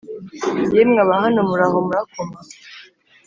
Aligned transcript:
Yemwe 0.75 0.99
Abahano 1.05 1.39
Muraho 1.49 1.77
murakoma 1.85 2.37